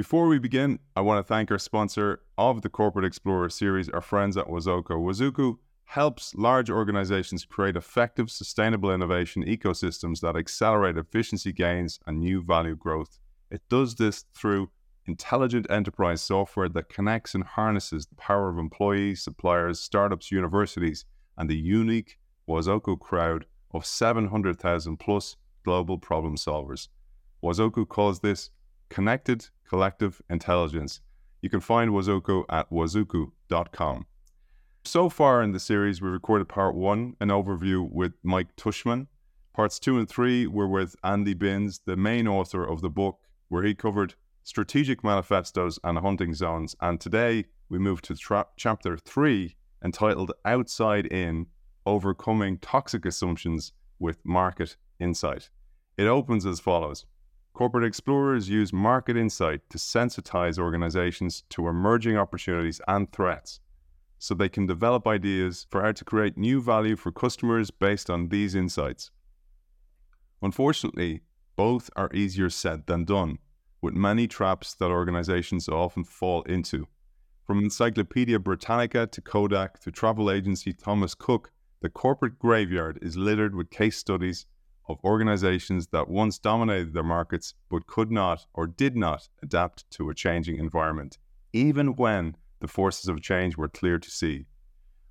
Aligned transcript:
Before 0.00 0.28
we 0.28 0.38
begin, 0.38 0.78
I 0.96 1.02
want 1.02 1.18
to 1.18 1.28
thank 1.28 1.50
our 1.50 1.58
sponsor 1.58 2.22
of 2.38 2.62
the 2.62 2.70
Corporate 2.70 3.04
Explorer 3.04 3.50
series, 3.50 3.90
our 3.90 4.00
friends 4.00 4.34
at 4.38 4.46
Wazoku. 4.46 4.92
Wazoku 4.92 5.58
helps 5.84 6.34
large 6.34 6.70
organizations 6.70 7.44
create 7.44 7.76
effective, 7.76 8.30
sustainable 8.30 8.94
innovation 8.94 9.44
ecosystems 9.44 10.20
that 10.20 10.36
accelerate 10.36 10.96
efficiency 10.96 11.52
gains 11.52 12.00
and 12.06 12.18
new 12.18 12.42
value 12.42 12.76
growth. 12.76 13.18
It 13.50 13.60
does 13.68 13.96
this 13.96 14.24
through 14.32 14.70
intelligent 15.04 15.66
enterprise 15.68 16.22
software 16.22 16.70
that 16.70 16.88
connects 16.88 17.34
and 17.34 17.44
harnesses 17.44 18.06
the 18.06 18.14
power 18.14 18.48
of 18.48 18.56
employees, 18.56 19.22
suppliers, 19.22 19.80
startups, 19.80 20.32
universities, 20.32 21.04
and 21.36 21.50
the 21.50 21.58
unique 21.58 22.18
Wazoku 22.48 22.98
crowd 22.98 23.44
of 23.72 23.84
700,000 23.84 24.96
plus 24.96 25.36
global 25.62 25.98
problem 25.98 26.36
solvers. 26.36 26.88
Wazoku 27.44 27.86
calls 27.86 28.20
this 28.20 28.48
connected 28.88 29.50
collective 29.70 30.20
intelligence. 30.28 31.00
You 31.42 31.48
can 31.48 31.60
find 31.60 31.92
Wazoku 31.92 32.44
at 32.50 32.68
wazoku.com. 32.70 34.06
So 34.84 35.08
far 35.08 35.42
in 35.42 35.52
the 35.52 35.60
series, 35.60 36.02
we 36.02 36.08
recorded 36.08 36.48
part 36.48 36.74
one, 36.74 37.14
an 37.20 37.28
overview 37.28 37.88
with 37.88 38.14
Mike 38.24 38.56
Tushman. 38.56 39.06
Parts 39.54 39.78
two 39.78 39.96
and 39.96 40.08
three 40.08 40.48
were 40.48 40.66
with 40.66 40.96
Andy 41.04 41.34
Binns, 41.34 41.82
the 41.86 41.96
main 41.96 42.26
author 42.26 42.64
of 42.64 42.80
the 42.80 42.90
book, 42.90 43.20
where 43.48 43.62
he 43.62 43.74
covered 43.74 44.16
strategic 44.42 45.04
manifestos 45.04 45.78
and 45.84 45.98
hunting 45.98 46.34
zones. 46.34 46.74
And 46.80 47.00
today 47.00 47.44
we 47.68 47.78
move 47.78 48.02
to 48.02 48.16
tra- 48.16 48.48
chapter 48.56 48.96
three, 48.96 49.54
entitled 49.84 50.32
Outside 50.44 51.06
In 51.06 51.46
Overcoming 51.86 52.58
Toxic 52.58 53.06
Assumptions 53.06 53.72
with 54.00 54.18
Market 54.24 54.76
Insight. 54.98 55.48
It 55.96 56.08
opens 56.08 56.44
as 56.44 56.58
follows 56.58 57.04
Corporate 57.52 57.84
explorers 57.84 58.48
use 58.48 58.72
market 58.72 59.16
insight 59.16 59.60
to 59.70 59.78
sensitize 59.78 60.58
organizations 60.58 61.42
to 61.50 61.68
emerging 61.68 62.16
opportunities 62.16 62.80
and 62.88 63.10
threats 63.12 63.60
so 64.18 64.34
they 64.34 64.48
can 64.48 64.66
develop 64.66 65.06
ideas 65.06 65.66
for 65.70 65.82
how 65.82 65.92
to 65.92 66.04
create 66.04 66.36
new 66.36 66.60
value 66.60 66.94
for 66.94 67.10
customers 67.10 67.70
based 67.70 68.10
on 68.10 68.28
these 68.28 68.54
insights. 68.54 69.10
Unfortunately, 70.42 71.22
both 71.56 71.90
are 71.96 72.10
easier 72.12 72.50
said 72.50 72.86
than 72.86 73.04
done, 73.04 73.38
with 73.80 73.94
many 73.94 74.26
traps 74.26 74.74
that 74.74 74.90
organizations 74.90 75.68
often 75.68 76.04
fall 76.04 76.42
into. 76.42 76.86
From 77.46 77.64
Encyclopedia 77.64 78.38
Britannica 78.38 79.06
to 79.06 79.20
Kodak 79.20 79.80
to 79.80 79.90
travel 79.90 80.30
agency 80.30 80.72
Thomas 80.72 81.14
Cook, 81.14 81.50
the 81.80 81.90
corporate 81.90 82.38
graveyard 82.38 82.98
is 83.02 83.16
littered 83.16 83.54
with 83.54 83.70
case 83.70 83.96
studies 83.96 84.46
of 84.92 85.04
organizations 85.04 85.88
that 85.88 86.08
once 86.08 86.38
dominated 86.38 86.92
their 86.92 87.02
markets 87.02 87.54
but 87.68 87.86
could 87.86 88.10
not 88.10 88.46
or 88.54 88.66
did 88.66 88.96
not 88.96 89.28
adapt 89.42 89.90
to 89.92 90.10
a 90.10 90.14
changing 90.14 90.58
environment, 90.58 91.18
even 91.52 91.96
when 91.96 92.36
the 92.60 92.68
forces 92.68 93.08
of 93.08 93.22
change 93.22 93.56
were 93.56 93.68
clear 93.68 93.98
to 93.98 94.10
see. 94.10 94.46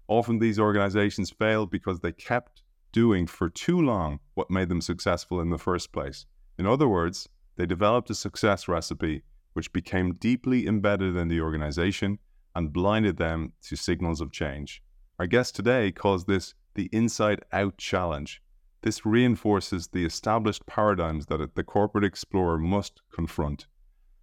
Often 0.07 0.39
these 0.39 0.59
organizations 0.59 1.29
failed 1.29 1.69
because 1.69 1.99
they 1.99 2.11
kept 2.11 2.63
doing 2.91 3.27
for 3.27 3.49
too 3.49 3.79
long 3.79 4.19
what 4.33 4.49
made 4.49 4.69
them 4.69 4.81
successful 4.81 5.39
in 5.39 5.49
the 5.49 5.57
first 5.57 5.91
place. 5.91 6.25
In 6.57 6.65
other 6.65 6.87
words, 6.87 7.29
they 7.55 7.65
developed 7.65 8.09
a 8.09 8.15
success 8.15 8.67
recipe 8.67 9.23
which 9.53 9.73
became 9.73 10.15
deeply 10.15 10.67
embedded 10.67 11.15
in 11.15 11.27
the 11.27 11.41
organization 11.41 12.19
and 12.55 12.73
blinded 12.73 13.17
them 13.17 13.53
to 13.61 13.75
signals 13.75 14.21
of 14.21 14.31
change. 14.31 14.81
Our 15.19 15.27
guest 15.27 15.55
today 15.55 15.91
calls 15.91 16.25
this 16.25 16.53
the 16.75 16.89
inside 16.91 17.41
out 17.51 17.77
challenge. 17.77 18.41
This 18.81 19.05
reinforces 19.05 19.87
the 19.87 20.05
established 20.05 20.65
paradigms 20.65 21.25
that 21.25 21.55
the 21.55 21.63
corporate 21.63 22.05
explorer 22.05 22.57
must 22.57 23.01
confront. 23.13 23.67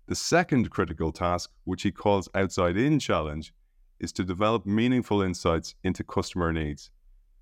The 0.07 0.15
second 0.15 0.71
critical 0.71 1.13
task, 1.13 1.51
which 1.65 1.83
he 1.83 1.93
calls 1.93 2.29
outside 2.35 2.77
in 2.77 2.99
challenge, 2.99 3.53
is 3.99 4.13
to 4.13 4.25
develop 4.25 4.65
meaningful 4.65 5.21
insights 5.21 5.75
into 5.83 6.05
customer 6.05 6.53
needs. 6.53 6.91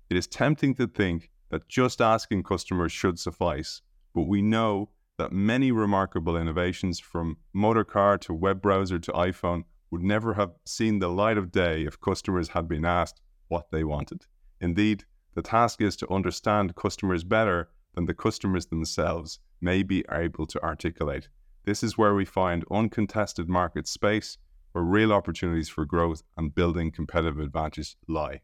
It 0.09 0.17
is 0.17 0.27
tempting 0.27 0.75
to 0.75 0.87
think 0.87 1.29
that 1.49 1.67
just 1.69 2.01
asking 2.01 2.43
customers 2.43 2.91
should 2.91 3.19
suffice, 3.19 3.81
but 4.13 4.23
we 4.23 4.41
know 4.41 4.89
that 5.17 5.31
many 5.31 5.71
remarkable 5.71 6.35
innovations 6.35 6.99
from 6.99 7.37
motor 7.53 7.85
car 7.85 8.17
to 8.17 8.33
web 8.33 8.61
browser 8.61 8.99
to 8.99 9.11
iPhone 9.13 9.63
would 9.89 10.03
never 10.03 10.33
have 10.33 10.51
seen 10.65 10.99
the 10.99 11.07
light 11.07 11.37
of 11.37 11.51
day 11.51 11.85
if 11.85 12.01
customers 12.01 12.49
had 12.49 12.67
been 12.67 12.83
asked 12.83 13.21
what 13.47 13.71
they 13.71 13.83
wanted. 13.83 14.25
Indeed, 14.59 15.05
the 15.35 15.41
task 15.41 15.81
is 15.81 15.95
to 15.97 16.11
understand 16.11 16.75
customers 16.75 17.23
better 17.23 17.69
than 17.93 18.05
the 18.05 18.13
customers 18.13 18.65
themselves 18.67 19.39
may 19.61 19.83
be 19.83 20.03
able 20.11 20.47
to 20.47 20.63
articulate. 20.63 21.27
This 21.65 21.83
is 21.83 21.97
where 21.97 22.15
we 22.15 22.25
find 22.25 22.63
uncontested 22.71 23.49
market 23.49 23.87
space 23.87 24.37
where 24.71 24.83
real 24.83 25.13
opportunities 25.13 25.69
for 25.69 25.85
growth 25.85 26.23
and 26.37 26.53
building 26.53 26.91
competitive 26.91 27.39
advantage 27.39 27.95
lie. 28.07 28.41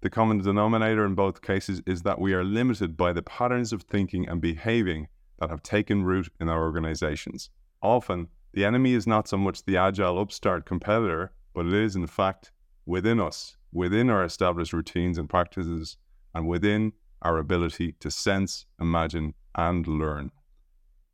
The 0.00 0.10
common 0.10 0.38
denominator 0.38 1.04
in 1.04 1.14
both 1.14 1.42
cases 1.42 1.80
is 1.86 2.02
that 2.02 2.20
we 2.20 2.34
are 2.34 2.44
limited 2.44 2.96
by 2.96 3.12
the 3.12 3.22
patterns 3.22 3.72
of 3.72 3.82
thinking 3.82 4.28
and 4.28 4.40
behaving 4.40 5.08
that 5.38 5.50
have 5.50 5.62
taken 5.62 6.04
root 6.04 6.28
in 6.40 6.48
our 6.48 6.62
organizations. 6.62 7.50
Often, 7.82 8.28
the 8.52 8.64
enemy 8.64 8.94
is 8.94 9.06
not 9.06 9.28
so 9.28 9.36
much 9.36 9.64
the 9.64 9.76
agile 9.76 10.18
upstart 10.18 10.66
competitor, 10.66 11.32
but 11.54 11.66
it 11.66 11.72
is 11.72 11.94
in 11.94 12.06
fact 12.06 12.50
within 12.84 13.20
us, 13.20 13.56
within 13.72 14.10
our 14.10 14.24
established 14.24 14.72
routines 14.72 15.18
and 15.18 15.28
practices, 15.28 15.96
and 16.34 16.48
within 16.48 16.92
our 17.22 17.38
ability 17.38 17.92
to 18.00 18.10
sense, 18.10 18.66
imagine, 18.80 19.34
and 19.54 19.86
learn. 19.86 20.30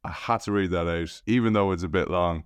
I 0.05 0.11
had 0.11 0.41
to 0.43 0.53
read 0.53 0.71
that 0.71 0.89
out, 0.89 1.23
even 1.27 1.53
though 1.53 1.73
it's 1.73 1.83
a 1.83 1.89
bit 1.89 2.11
long. 2.11 2.45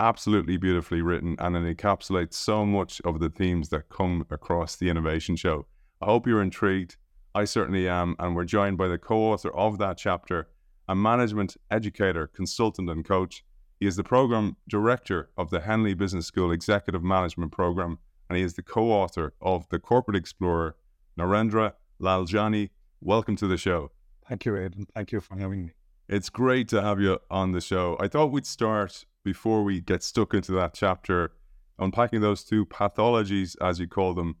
Absolutely 0.00 0.56
beautifully 0.56 1.02
written, 1.02 1.36
and 1.38 1.56
it 1.56 1.76
encapsulates 1.76 2.34
so 2.34 2.64
much 2.64 3.00
of 3.04 3.18
the 3.18 3.30
themes 3.30 3.70
that 3.70 3.88
come 3.88 4.26
across 4.30 4.76
the 4.76 4.90
innovation 4.90 5.36
show. 5.36 5.66
I 6.00 6.06
hope 6.06 6.26
you're 6.26 6.42
intrigued. 6.42 6.96
I 7.34 7.44
certainly 7.44 7.88
am, 7.88 8.14
and 8.18 8.34
we're 8.36 8.44
joined 8.44 8.78
by 8.78 8.88
the 8.88 8.98
co 8.98 9.16
author 9.32 9.50
of 9.54 9.78
that 9.78 9.98
chapter, 9.98 10.48
a 10.88 10.94
management 10.94 11.56
educator, 11.70 12.26
consultant, 12.26 12.90
and 12.90 13.04
coach. 13.04 13.44
He 13.80 13.86
is 13.86 13.96
the 13.96 14.04
program 14.04 14.56
director 14.68 15.30
of 15.36 15.50
the 15.50 15.60
Henley 15.60 15.94
Business 15.94 16.26
School 16.26 16.52
Executive 16.52 17.02
Management 17.02 17.52
Program, 17.52 17.98
and 18.28 18.36
he 18.36 18.44
is 18.44 18.54
the 18.54 18.62
co 18.62 18.90
author 18.90 19.34
of 19.40 19.68
The 19.68 19.78
Corporate 19.78 20.16
Explorer. 20.16 20.76
Narendra 21.18 21.72
Laljani, 22.00 22.70
welcome 23.00 23.34
to 23.36 23.48
the 23.48 23.56
show. 23.56 23.90
Thank 24.28 24.44
you, 24.44 24.56
Aidan. 24.56 24.86
Thank 24.94 25.10
you 25.10 25.20
for 25.20 25.36
having 25.36 25.66
me. 25.66 25.72
It's 26.08 26.30
great 26.30 26.68
to 26.68 26.80
have 26.80 27.00
you 27.00 27.18
on 27.30 27.52
the 27.52 27.60
show. 27.60 27.96
I 27.98 28.08
thought 28.08 28.30
we'd 28.30 28.46
start 28.46 29.04
before 29.24 29.64
we 29.64 29.80
get 29.80 30.02
stuck 30.02 30.32
into 30.32 30.52
that 30.52 30.74
chapter, 30.74 31.32
unpacking 31.78 32.20
those 32.20 32.44
two 32.44 32.64
pathologies, 32.66 33.56
as 33.60 33.80
you 33.80 33.88
call 33.88 34.14
them, 34.14 34.36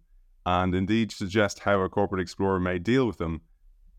and 0.46 0.74
indeed 0.74 1.10
suggest 1.10 1.60
how 1.60 1.80
a 1.80 1.88
corporate 1.88 2.20
explorer 2.20 2.60
may 2.60 2.78
deal 2.78 3.06
with 3.06 3.18
them. 3.18 3.40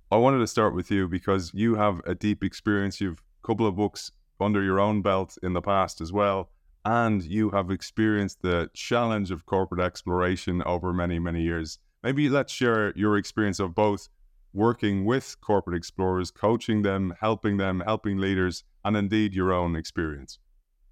I 0.09 0.17
wanted 0.17 0.39
to 0.39 0.47
start 0.47 0.73
with 0.73 0.89
you 0.89 1.07
because 1.07 1.51
you 1.53 1.75
have 1.75 2.01
a 2.05 2.15
deep 2.15 2.43
experience. 2.43 3.01
You've 3.01 3.21
a 3.43 3.47
couple 3.47 3.67
of 3.67 3.75
books 3.75 4.11
under 4.39 4.63
your 4.63 4.79
own 4.79 5.01
belt 5.01 5.37
in 5.43 5.53
the 5.53 5.61
past 5.61 5.99
as 5.99 6.13
well, 6.13 6.49
and 6.85 7.23
you 7.23 7.49
have 7.49 7.71
experienced 7.71 8.41
the 8.41 8.69
challenge 8.73 9.31
of 9.31 9.45
corporate 9.45 9.81
exploration 9.81 10.63
over 10.65 10.93
many, 10.93 11.19
many 11.19 11.43
years. 11.43 11.77
Maybe 12.01 12.29
let's 12.29 12.53
share 12.53 12.93
your 12.95 13.17
experience 13.17 13.59
of 13.59 13.75
both 13.75 14.07
working 14.53 15.03
with 15.03 15.35
corporate 15.41 15.75
explorers, 15.75 16.31
coaching 16.31 16.81
them, 16.81 17.13
helping 17.19 17.57
them, 17.57 17.81
helping 17.81 18.17
leaders, 18.17 18.63
and 18.85 18.95
indeed 18.95 19.33
your 19.33 19.51
own 19.51 19.75
experience? 19.75 20.39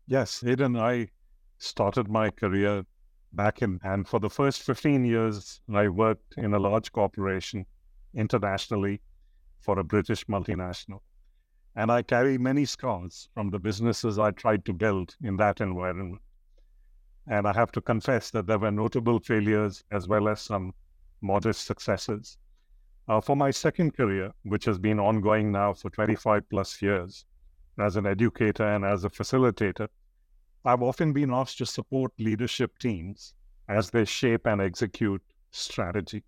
Yes, 0.06 0.44
Aidan, 0.46 0.76
I 0.76 1.10
started 1.60 2.10
my 2.10 2.30
career 2.30 2.86
back 3.34 3.62
in, 3.62 3.80
and 3.84 4.08
for 4.08 4.20
the 4.20 4.30
first 4.30 4.64
15 4.64 5.06
years, 5.06 5.62
I 5.74 5.88
worked 5.88 6.36
in 6.38 6.54
a 6.54 6.60
large 6.60 6.92
corporation 6.92 7.66
internationally 8.14 9.02
for 9.62 9.80
a 9.80 9.84
British 9.84 10.26
multinational. 10.26 11.00
And 11.76 11.92
I 11.92 12.02
carry 12.02 12.38
many 12.38 12.66
scars 12.66 13.30
from 13.34 13.50
the 13.50 13.60
businesses 13.60 14.20
I 14.20 14.32
tried 14.32 14.66
to 14.66 14.74
build 14.74 15.16
in 15.22 15.38
that 15.38 15.62
environment. 15.62 16.22
And 17.28 17.48
I 17.48 17.54
have 17.54 17.72
to 17.74 17.82
confess 17.82 18.32
that 18.32 18.48
there 18.48 18.60
were 18.60 18.72
notable 18.72 19.20
failures 19.20 19.84
as 19.92 20.08
well 20.08 20.28
as 20.28 20.42
some 20.42 20.74
modest 21.22 21.66
successes. 21.66 22.38
Uh, 23.08 23.22
for 23.22 23.36
my 23.36 23.52
second 23.52 23.96
career, 23.96 24.34
which 24.44 24.66
has 24.66 24.78
been 24.78 25.00
ongoing 25.00 25.52
now 25.52 25.74
for 25.74 25.90
25 25.90 26.50
plus 26.50 26.82
years 26.82 27.26
as 27.80 27.96
an 27.96 28.06
educator 28.06 28.66
and 28.66 28.84
as 28.84 29.06
a 29.06 29.10
facilitator, 29.10 29.88
I've 30.66 30.82
often 30.82 31.14
been 31.14 31.32
asked 31.32 31.60
to 31.60 31.66
support 31.66 32.12
leadership 32.20 32.78
teams 32.80 33.34
as 33.70 33.90
they 33.90 34.04
shape 34.06 34.46
and 34.46 34.62
execute 34.62 35.22
strategy. 35.52 36.24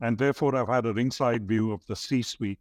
And 0.00 0.18
therefore, 0.18 0.56
I've 0.56 0.68
had 0.68 0.84
a 0.84 0.92
ringside 0.92 1.48
view 1.48 1.72
of 1.72 1.86
the 1.86 1.96
C 1.96 2.22
suite 2.22 2.60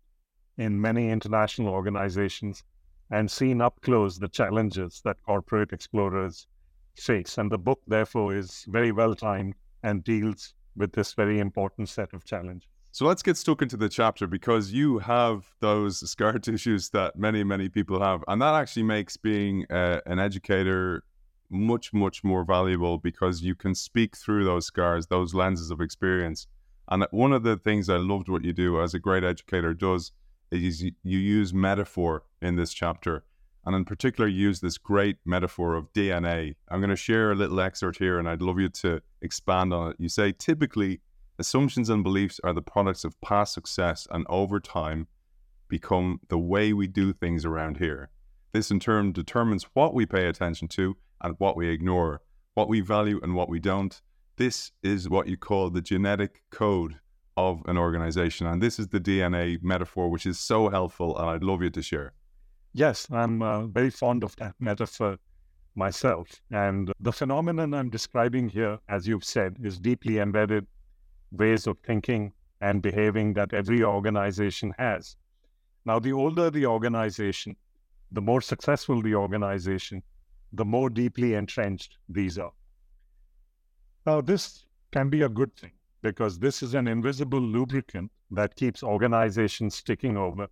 in 0.57 0.79
many 0.79 1.09
international 1.09 1.69
organizations 1.69 2.63
and 3.09 3.29
seen 3.29 3.61
up 3.61 3.81
close 3.81 4.17
the 4.17 4.29
challenges 4.29 5.01
that 5.03 5.21
corporate 5.23 5.73
explorers 5.73 6.47
face. 6.95 7.37
And 7.37 7.51
the 7.51 7.57
book, 7.57 7.81
therefore, 7.87 8.35
is 8.35 8.65
very 8.69 8.91
well 8.91 9.15
timed 9.15 9.55
and 9.83 10.03
deals 10.03 10.53
with 10.75 10.93
this 10.93 11.13
very 11.13 11.39
important 11.39 11.89
set 11.89 12.13
of 12.13 12.25
challenges. 12.25 12.67
So 12.93 13.05
let's 13.05 13.23
get 13.23 13.37
stuck 13.37 13.61
into 13.61 13.77
the 13.77 13.87
chapter 13.87 14.27
because 14.27 14.73
you 14.73 14.99
have 14.99 15.45
those 15.61 16.09
scar 16.09 16.33
tissues 16.39 16.89
that 16.89 17.17
many, 17.17 17.43
many 17.43 17.69
people 17.69 18.01
have. 18.01 18.23
And 18.27 18.41
that 18.41 18.53
actually 18.53 18.83
makes 18.83 19.15
being 19.15 19.65
uh, 19.69 20.01
an 20.05 20.19
educator 20.19 21.03
much, 21.49 21.93
much 21.93 22.23
more 22.23 22.43
valuable 22.43 22.97
because 22.97 23.41
you 23.41 23.55
can 23.55 23.75
speak 23.75 24.17
through 24.17 24.43
those 24.43 24.65
scars, 24.65 25.07
those 25.07 25.33
lenses 25.33 25.71
of 25.71 25.79
experience. 25.79 26.47
And 26.89 27.05
one 27.11 27.31
of 27.31 27.43
the 27.43 27.55
things 27.55 27.89
I 27.89 27.97
loved 27.97 28.27
what 28.27 28.43
you 28.43 28.51
do 28.51 28.81
as 28.81 28.93
a 28.93 28.99
great 28.99 29.23
educator 29.23 29.73
does 29.73 30.11
is 30.51 30.83
you, 30.83 30.91
you 31.03 31.19
use 31.19 31.53
metaphor 31.53 32.23
in 32.41 32.57
this 32.57 32.73
chapter. 32.73 33.23
And 33.65 33.75
in 33.75 33.85
particular, 33.85 34.27
use 34.27 34.59
this 34.59 34.77
great 34.77 35.17
metaphor 35.25 35.75
of 35.75 35.93
DNA. 35.93 36.55
I'm 36.69 36.79
going 36.79 36.89
to 36.89 36.95
share 36.95 37.31
a 37.31 37.35
little 37.35 37.59
excerpt 37.59 37.99
here 37.99 38.17
and 38.17 38.27
I'd 38.27 38.41
love 38.41 38.59
you 38.59 38.69
to 38.69 39.01
expand 39.21 39.73
on 39.73 39.91
it. 39.91 39.97
You 39.99 40.09
say, 40.09 40.31
typically, 40.31 41.01
assumptions 41.37 41.89
and 41.89 42.03
beliefs 42.03 42.39
are 42.43 42.53
the 42.53 42.61
products 42.61 43.03
of 43.03 43.19
past 43.21 43.53
success 43.53 44.07
and 44.09 44.25
over 44.29 44.59
time 44.59 45.07
become 45.67 46.19
the 46.29 46.39
way 46.39 46.73
we 46.73 46.87
do 46.87 47.13
things 47.13 47.45
around 47.45 47.77
here. 47.77 48.09
This 48.51 48.71
in 48.71 48.79
turn 48.79 49.11
determines 49.13 49.63
what 49.73 49.93
we 49.93 50.05
pay 50.05 50.27
attention 50.27 50.67
to 50.69 50.97
and 51.21 51.35
what 51.37 51.55
we 51.55 51.69
ignore, 51.69 52.21
what 52.55 52.67
we 52.67 52.81
value 52.81 53.19
and 53.23 53.35
what 53.35 53.47
we 53.47 53.59
don't. 53.59 54.01
This 54.37 54.71
is 54.83 55.07
what 55.07 55.27
you 55.27 55.37
call 55.37 55.69
the 55.69 55.81
genetic 55.81 56.43
code 56.49 56.99
of 57.37 57.61
an 57.65 57.77
organization. 57.77 58.47
And 58.47 58.61
this 58.61 58.79
is 58.79 58.89
the 58.89 58.99
DNA 58.99 59.61
metaphor, 59.61 60.09
which 60.09 60.25
is 60.25 60.39
so 60.39 60.69
helpful. 60.69 61.17
And 61.17 61.29
I'd 61.29 61.43
love 61.43 61.61
you 61.61 61.69
to 61.69 61.81
share. 61.81 62.13
Yes, 62.73 63.07
I'm 63.11 63.41
uh, 63.41 63.67
very 63.67 63.89
fond 63.89 64.23
of 64.23 64.35
that 64.37 64.55
metaphor 64.59 65.17
myself. 65.75 66.41
And 66.51 66.91
the 66.99 67.11
phenomenon 67.11 67.73
I'm 67.73 67.89
describing 67.89 68.49
here, 68.49 68.79
as 68.87 69.07
you've 69.07 69.25
said, 69.25 69.57
is 69.63 69.79
deeply 69.79 70.19
embedded 70.19 70.67
ways 71.31 71.67
of 71.67 71.77
thinking 71.79 72.33
and 72.61 72.81
behaving 72.81 73.33
that 73.33 73.53
every 73.53 73.83
organization 73.83 74.73
has. 74.77 75.17
Now, 75.85 75.99
the 75.99 76.13
older 76.13 76.49
the 76.49 76.65
organization, 76.65 77.55
the 78.11 78.21
more 78.21 78.41
successful 78.41 79.01
the 79.01 79.15
organization, 79.15 80.03
the 80.53 80.65
more 80.65 80.89
deeply 80.89 81.33
entrenched 81.33 81.97
these 82.07 82.37
are. 82.37 82.51
Now, 84.05 84.21
this 84.21 84.65
can 84.91 85.09
be 85.09 85.23
a 85.23 85.29
good 85.29 85.55
thing 85.55 85.71
because 86.01 86.39
this 86.39 86.61
is 86.61 86.73
an 86.73 86.87
invisible 86.87 87.41
lubricant 87.41 88.11
that 88.31 88.55
keeps 88.55 88.83
organizations 88.83 89.75
sticking 89.75 90.17
over. 90.17 90.47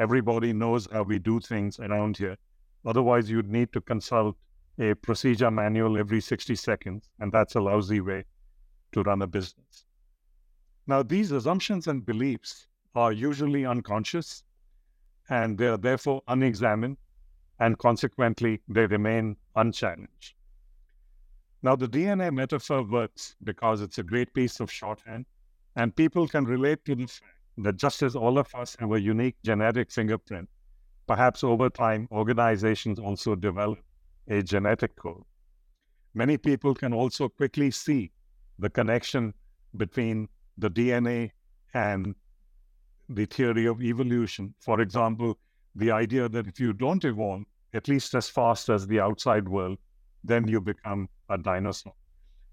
Everybody 0.00 0.54
knows 0.54 0.88
how 0.90 1.02
we 1.02 1.18
do 1.18 1.40
things 1.40 1.78
around 1.78 2.16
here. 2.16 2.38
Otherwise, 2.86 3.28
you'd 3.28 3.50
need 3.50 3.70
to 3.74 3.82
consult 3.82 4.34
a 4.78 4.94
procedure 4.94 5.50
manual 5.50 5.98
every 5.98 6.22
60 6.22 6.54
seconds, 6.54 7.10
and 7.20 7.30
that's 7.30 7.54
a 7.54 7.60
lousy 7.60 8.00
way 8.00 8.24
to 8.92 9.02
run 9.02 9.20
a 9.20 9.26
business. 9.26 9.84
Now, 10.86 11.02
these 11.02 11.32
assumptions 11.32 11.86
and 11.86 12.06
beliefs 12.06 12.66
are 12.94 13.12
usually 13.12 13.66
unconscious 13.66 14.42
and 15.28 15.58
they 15.58 15.66
are 15.66 15.76
therefore 15.76 16.22
unexamined, 16.28 16.96
and 17.58 17.78
consequently, 17.78 18.62
they 18.68 18.86
remain 18.86 19.36
unchallenged. 19.54 20.34
Now, 21.62 21.76
the 21.76 21.86
DNA 21.86 22.32
metaphor 22.32 22.82
works 22.82 23.36
because 23.44 23.82
it's 23.82 23.98
a 23.98 24.02
great 24.02 24.32
piece 24.32 24.60
of 24.60 24.72
shorthand, 24.72 25.26
and 25.76 25.94
people 25.94 26.26
can 26.26 26.46
relate 26.46 26.86
to 26.86 26.94
the 26.94 27.06
fact 27.06 27.39
that 27.58 27.76
just 27.76 28.02
as 28.02 28.16
all 28.16 28.38
of 28.38 28.54
us 28.54 28.76
have 28.80 28.92
a 28.92 29.00
unique 29.00 29.36
genetic 29.44 29.90
fingerprint, 29.90 30.48
perhaps 31.06 31.42
over 31.44 31.68
time, 31.68 32.08
organizations 32.12 32.98
also 32.98 33.34
develop 33.34 33.78
a 34.28 34.42
genetic 34.42 34.94
code. 34.96 35.22
Many 36.14 36.36
people 36.38 36.74
can 36.74 36.92
also 36.92 37.28
quickly 37.28 37.70
see 37.70 38.12
the 38.58 38.70
connection 38.70 39.34
between 39.76 40.28
the 40.58 40.70
DNA 40.70 41.30
and 41.74 42.14
the 43.08 43.26
theory 43.26 43.66
of 43.66 43.82
evolution. 43.82 44.54
For 44.60 44.80
example, 44.80 45.38
the 45.74 45.90
idea 45.90 46.28
that 46.28 46.46
if 46.46 46.60
you 46.60 46.72
don't 46.72 47.04
evolve, 47.04 47.42
at 47.74 47.88
least 47.88 48.14
as 48.14 48.28
fast 48.28 48.68
as 48.68 48.86
the 48.86 49.00
outside 49.00 49.48
world, 49.48 49.78
then 50.24 50.46
you 50.48 50.60
become 50.60 51.08
a 51.28 51.38
dinosaur. 51.38 51.94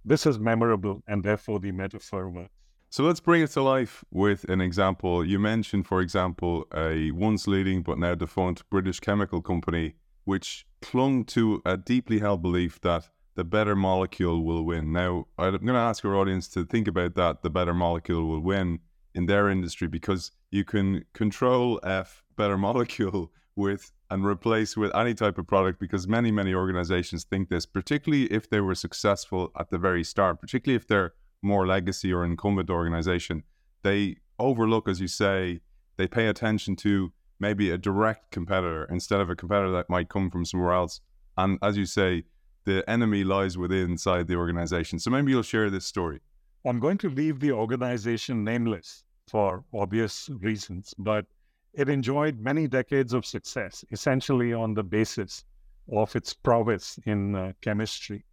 This 0.05 0.25
is 0.25 0.39
memorable, 0.39 1.03
and 1.07 1.23
therefore 1.23 1.59
the 1.59 1.71
metaphor 1.71 2.29
works. 2.29 2.49
So 2.89 3.03
let's 3.03 3.19
bring 3.19 3.41
it 3.41 3.51
to 3.51 3.61
life 3.61 4.05
with 4.11 4.45
an 4.45 4.61
example. 4.61 5.25
You 5.25 5.39
mentioned, 5.39 5.87
for 5.87 6.01
example, 6.01 6.65
a 6.73 7.11
once 7.11 7.45
leading 7.45 7.81
but 7.81 7.99
now 7.99 8.15
defunct 8.15 8.69
British 8.69 8.99
chemical 8.99 9.41
company 9.41 9.95
which 10.23 10.65
clung 10.81 11.23
to 11.23 11.61
a 11.65 11.77
deeply 11.77 12.19
held 12.19 12.41
belief 12.41 12.81
that 12.81 13.07
the 13.35 13.43
better 13.45 13.75
molecule 13.75 14.43
will 14.43 14.63
win. 14.63 14.91
Now, 14.91 15.27
I'm 15.37 15.51
going 15.51 15.67
to 15.67 15.73
ask 15.75 16.03
our 16.03 16.15
audience 16.15 16.49
to 16.49 16.65
think 16.65 16.87
about 16.87 17.15
that 17.15 17.43
the 17.43 17.49
better 17.49 17.73
molecule 17.73 18.27
will 18.27 18.41
win 18.41 18.79
in 19.13 19.25
their 19.25 19.49
industry 19.49 19.87
because 19.87 20.31
you 20.51 20.65
can 20.65 21.05
control 21.13 21.79
F 21.83 22.23
better 22.35 22.57
molecule 22.69 23.31
with 23.55 23.91
and 24.09 24.25
replace 24.25 24.75
with 24.77 24.95
any 24.95 25.13
type 25.13 25.37
of 25.37 25.47
product 25.47 25.79
because 25.79 26.07
many 26.07 26.31
many 26.31 26.53
organizations 26.53 27.23
think 27.23 27.49
this 27.49 27.65
particularly 27.65 28.25
if 28.25 28.49
they 28.49 28.61
were 28.61 28.75
successful 28.75 29.51
at 29.59 29.69
the 29.71 29.77
very 29.79 30.03
start 30.03 30.39
particularly 30.39 30.75
if 30.75 30.87
they're 30.87 31.13
more 31.41 31.67
legacy 31.67 32.11
or 32.11 32.25
incumbent 32.25 32.69
organization. 32.69 33.43
They 33.83 34.17
overlook 34.39 34.87
as 34.87 34.99
you 34.99 35.07
say 35.07 35.61
they 35.97 36.07
pay 36.07 36.27
attention 36.27 36.75
to 36.77 37.11
maybe 37.39 37.71
a 37.71 37.77
direct 37.77 38.31
competitor 38.31 38.85
instead 38.89 39.19
of 39.19 39.29
a 39.29 39.35
competitor 39.35 39.71
that 39.71 39.89
might 39.89 40.09
come 40.09 40.29
from 40.29 40.45
somewhere 40.45 40.73
else. 40.73 41.01
And 41.37 41.59
as 41.61 41.77
you 41.77 41.85
say 41.85 42.23
the 42.65 42.87
enemy 42.89 43.23
lies 43.23 43.57
within 43.57 43.91
inside 43.91 44.27
the 44.27 44.35
organization. 44.35 44.99
So 44.99 45.09
maybe 45.09 45.31
you'll 45.31 45.41
share 45.41 45.69
this 45.69 45.85
story. 45.85 46.19
I'm 46.65 46.79
going 46.81 46.97
to 46.97 47.09
leave 47.09 47.39
the 47.39 47.53
organization 47.53 48.43
nameless 48.43 49.05
for 49.29 49.63
obvious 49.73 50.29
reasons, 50.41 50.93
but 50.97 51.25
it 51.73 51.87
enjoyed 51.87 52.39
many 52.39 52.67
decades 52.67 53.13
of 53.13 53.25
success, 53.25 53.85
essentially 53.91 54.51
on 54.51 54.73
the 54.73 54.83
basis 54.83 55.45
of 55.93 56.13
its 56.15 56.33
prowess 56.33 56.99
in 57.05 57.35
uh, 57.35 57.53
chemistry. 57.61 58.25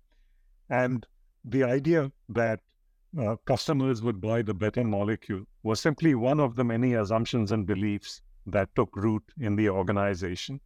And 0.68 1.06
the 1.44 1.62
idea 1.62 2.10
that 2.30 2.60
uh, 3.18 3.36
customers 3.44 4.02
would 4.02 4.20
buy 4.20 4.42
the 4.42 4.54
better 4.54 4.82
molecule 4.82 5.44
was 5.62 5.80
simply 5.80 6.14
one 6.14 6.40
of 6.40 6.56
the 6.56 6.64
many 6.64 6.94
assumptions 6.94 7.52
and 7.52 7.66
beliefs 7.66 8.22
that 8.46 8.74
took 8.74 8.94
root 8.96 9.22
in 9.40 9.56
the 9.56 9.68
organization. 9.68 10.60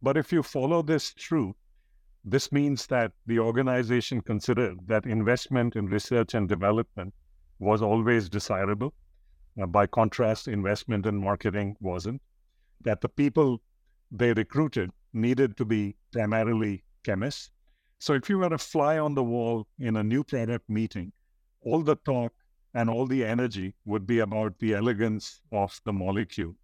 But 0.00 0.16
if 0.16 0.32
you 0.32 0.42
follow 0.42 0.82
this 0.82 1.10
through, 1.10 1.54
this 2.24 2.50
means 2.52 2.86
that 2.86 3.12
the 3.26 3.38
organization 3.38 4.20
considered 4.20 4.86
that 4.86 5.06
investment 5.06 5.76
in 5.76 5.86
research 5.86 6.34
and 6.34 6.48
development 6.48 7.14
was 7.58 7.82
always 7.82 8.28
desirable 8.28 8.94
uh, 9.60 9.66
by 9.66 9.86
contrast, 9.86 10.48
investment 10.48 11.06
in 11.06 11.16
marketing 11.16 11.76
wasn't. 11.80 12.22
That 12.80 13.00
the 13.00 13.08
people 13.08 13.60
they 14.10 14.32
recruited 14.32 14.90
needed 15.12 15.56
to 15.56 15.64
be 15.64 15.96
primarily 16.12 16.84
chemists. 17.04 17.50
So 17.98 18.14
if 18.14 18.28
you 18.28 18.38
were 18.38 18.54
a 18.54 18.58
fly 18.58 18.98
on 18.98 19.14
the 19.14 19.22
wall 19.22 19.66
in 19.78 19.96
a 19.96 20.02
new 20.02 20.24
product 20.24 20.68
meeting, 20.68 21.12
all 21.62 21.82
the 21.82 21.96
talk 21.96 22.32
and 22.74 22.88
all 22.88 23.06
the 23.06 23.24
energy 23.24 23.74
would 23.84 24.06
be 24.06 24.20
about 24.20 24.58
the 24.58 24.74
elegance 24.74 25.40
of 25.52 25.80
the 25.84 25.92
molecule. 25.92 26.54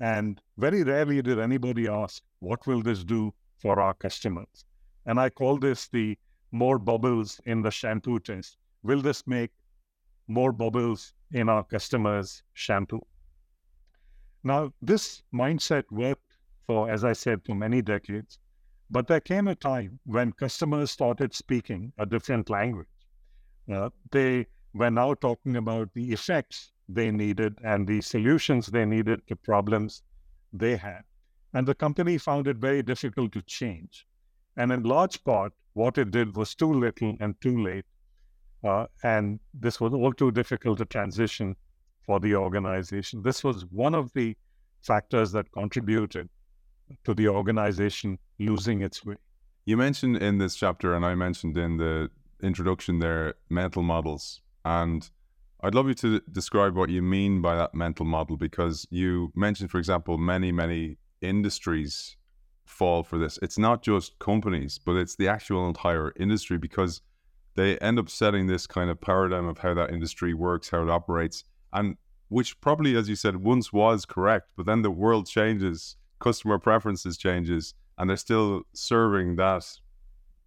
And 0.00 0.40
very 0.56 0.82
rarely 0.82 1.22
did 1.22 1.38
anybody 1.38 1.88
ask, 1.88 2.22
what 2.40 2.66
will 2.66 2.82
this 2.82 3.04
do 3.04 3.32
for 3.58 3.80
our 3.80 3.94
customers? 3.94 4.64
And 5.06 5.20
I 5.20 5.30
call 5.30 5.58
this 5.58 5.88
the 5.88 6.18
more 6.52 6.78
bubbles 6.78 7.40
in 7.46 7.62
the 7.62 7.70
shampoo 7.70 8.20
test. 8.20 8.58
Will 8.82 9.00
this 9.00 9.26
make 9.26 9.50
more 10.26 10.52
bubbles 10.52 11.12
in 11.32 11.48
our 11.48 11.64
customers' 11.64 12.42
shampoo. 12.54 13.04
Now, 14.42 14.72
this 14.80 15.22
mindset 15.32 15.84
worked 15.90 16.36
for, 16.66 16.90
as 16.90 17.04
I 17.04 17.12
said, 17.12 17.42
for 17.44 17.54
many 17.54 17.82
decades. 17.82 18.38
But 18.90 19.06
there 19.06 19.20
came 19.20 19.48
a 19.48 19.54
time 19.54 19.98
when 20.04 20.32
customers 20.32 20.90
started 20.90 21.34
speaking 21.34 21.92
a 21.98 22.06
different 22.06 22.50
language. 22.50 22.88
They 24.10 24.46
were 24.72 24.90
now 24.90 25.14
talking 25.14 25.56
about 25.56 25.90
the 25.94 26.12
effects 26.12 26.72
they 26.88 27.10
needed 27.10 27.58
and 27.64 27.86
the 27.86 28.00
solutions 28.00 28.66
they 28.66 28.84
needed 28.84 29.26
to 29.28 29.36
problems 29.36 30.02
they 30.52 30.76
had. 30.76 31.02
And 31.54 31.66
the 31.66 31.74
company 31.74 32.18
found 32.18 32.48
it 32.48 32.56
very 32.56 32.82
difficult 32.82 33.32
to 33.32 33.42
change. 33.42 34.06
And 34.56 34.72
in 34.72 34.82
large 34.82 35.22
part, 35.24 35.52
what 35.72 35.98
it 35.98 36.10
did 36.10 36.36
was 36.36 36.54
too 36.54 36.72
little 36.72 37.16
and 37.20 37.40
too 37.40 37.62
late 37.62 37.84
uh, 38.64 38.86
and 39.02 39.38
this 39.52 39.80
was 39.80 39.92
all 39.92 40.12
too 40.12 40.30
difficult 40.30 40.78
to 40.78 40.84
transition 40.86 41.54
for 42.06 42.18
the 42.18 42.34
organization. 42.34 43.22
This 43.22 43.44
was 43.44 43.66
one 43.66 43.94
of 43.94 44.12
the 44.14 44.36
factors 44.82 45.32
that 45.32 45.50
contributed 45.52 46.28
to 47.04 47.14
the 47.14 47.28
organization 47.28 48.18
losing 48.38 48.82
its 48.82 49.04
way. 49.04 49.16
You 49.66 49.76
mentioned 49.76 50.18
in 50.18 50.38
this 50.38 50.54
chapter, 50.54 50.94
and 50.94 51.04
I 51.04 51.14
mentioned 51.14 51.56
in 51.56 51.76
the 51.76 52.10
introduction 52.42 52.98
there, 52.98 53.34
mental 53.48 53.82
models. 53.82 54.40
And 54.64 55.08
I'd 55.62 55.74
love 55.74 55.88
you 55.88 55.94
to 55.94 56.20
describe 56.30 56.76
what 56.76 56.90
you 56.90 57.02
mean 57.02 57.40
by 57.40 57.56
that 57.56 57.74
mental 57.74 58.04
model 58.04 58.36
because 58.36 58.86
you 58.90 59.32
mentioned, 59.34 59.70
for 59.70 59.78
example, 59.78 60.18
many, 60.18 60.52
many 60.52 60.98
industries 61.20 62.16
fall 62.64 63.02
for 63.02 63.18
this. 63.18 63.38
It's 63.42 63.58
not 63.58 63.82
just 63.82 64.18
companies, 64.18 64.78
but 64.78 64.96
it's 64.96 65.16
the 65.16 65.28
actual 65.28 65.66
entire 65.68 66.12
industry 66.18 66.58
because 66.58 67.00
they 67.56 67.78
end 67.78 67.98
up 67.98 68.10
setting 68.10 68.46
this 68.46 68.66
kind 68.66 68.90
of 68.90 69.00
paradigm 69.00 69.46
of 69.46 69.58
how 69.58 69.74
that 69.74 69.90
industry 69.90 70.34
works, 70.34 70.70
how 70.70 70.82
it 70.82 70.90
operates, 70.90 71.44
and 71.72 71.96
which 72.28 72.60
probably, 72.60 72.96
as 72.96 73.08
you 73.08 73.16
said, 73.16 73.36
once 73.36 73.72
was 73.72 74.04
correct, 74.04 74.52
but 74.56 74.66
then 74.66 74.82
the 74.82 74.90
world 74.90 75.26
changes, 75.26 75.96
customer 76.18 76.58
preferences 76.58 77.16
changes, 77.16 77.74
and 77.96 78.10
they're 78.10 78.16
still 78.16 78.62
serving 78.72 79.36
that 79.36 79.64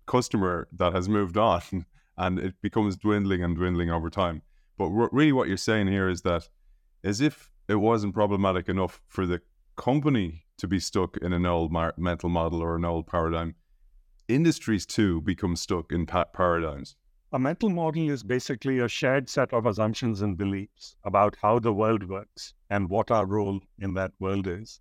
customer 0.07 0.67
that 0.71 0.93
has 0.93 1.07
moved 1.07 1.37
on 1.37 1.85
and 2.17 2.39
it 2.39 2.55
becomes 2.61 2.97
dwindling 2.97 3.43
and 3.43 3.55
dwindling 3.55 3.91
over 3.91 4.09
time. 4.09 4.41
But 4.77 4.89
really, 4.89 5.31
what 5.31 5.47
you're 5.47 5.57
saying 5.57 5.87
here 5.87 6.09
is 6.09 6.21
that 6.21 6.49
as 7.03 7.21
if 7.21 7.51
it 7.67 7.75
wasn't 7.75 8.13
problematic 8.13 8.69
enough 8.69 9.01
for 9.07 9.25
the 9.25 9.41
company 9.75 10.45
to 10.57 10.67
be 10.67 10.79
stuck 10.79 11.17
in 11.17 11.33
an 11.33 11.45
old 11.45 11.71
mar- 11.71 11.93
mental 11.97 12.29
model 12.29 12.61
or 12.61 12.75
an 12.75 12.85
old 12.85 13.07
paradigm, 13.07 13.55
industries 14.27 14.85
too 14.85 15.21
become 15.21 15.55
stuck 15.55 15.91
in 15.91 16.05
pa- 16.05 16.25
paradigms. 16.25 16.95
A 17.33 17.39
mental 17.39 17.69
model 17.69 18.09
is 18.09 18.23
basically 18.23 18.79
a 18.79 18.87
shared 18.87 19.29
set 19.29 19.53
of 19.53 19.65
assumptions 19.65 20.21
and 20.21 20.37
beliefs 20.37 20.95
about 21.03 21.35
how 21.41 21.59
the 21.59 21.73
world 21.73 22.07
works 22.07 22.53
and 22.69 22.89
what 22.89 23.11
our 23.11 23.25
role 23.25 23.59
in 23.79 23.93
that 23.95 24.13
world 24.19 24.47
is. 24.47 24.79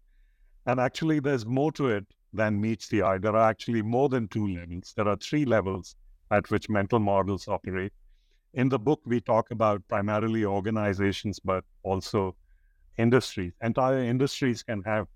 And 0.65 0.81
actually, 0.81 1.21
there's 1.21 1.47
more 1.47 1.73
to 1.73 1.89
it 1.89 2.07
than 2.37 2.61
meets 2.61 2.89
the 2.89 3.03
eye. 3.03 3.19
There 3.19 3.35
are 3.35 3.51
actually 3.51 3.83
more 3.83 4.09
than 4.09 4.29
two 4.29 4.47
levels. 4.47 4.93
There 4.97 5.09
are 5.09 5.17
three 5.17 5.45
levels 5.45 5.97
at 6.31 6.51
which 6.51 6.69
mental 6.69 6.99
models 6.99 7.49
operate. 7.49 7.93
In 8.55 8.69
the 8.69 8.79
book, 8.79 9.01
we 9.05 9.21
talk 9.21 9.51
about 9.51 9.87
primarily 9.89 10.45
organizations, 10.45 11.41
but 11.41 11.65
also 11.83 12.37
industries. 12.99 13.53
Entire 13.63 13.99
industries 13.99 14.63
can 14.63 14.83
have 14.85 15.07